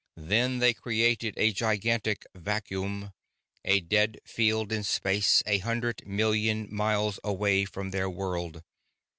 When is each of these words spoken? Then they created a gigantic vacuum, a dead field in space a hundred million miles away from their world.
Then 0.17 0.57
they 0.57 0.73
created 0.73 1.35
a 1.37 1.51
gigantic 1.51 2.25
vacuum, 2.33 3.13
a 3.63 3.81
dead 3.81 4.17
field 4.25 4.71
in 4.71 4.83
space 4.83 5.43
a 5.45 5.59
hundred 5.59 6.07
million 6.07 6.67
miles 6.73 7.19
away 7.23 7.65
from 7.65 7.91
their 7.91 8.09
world. 8.09 8.63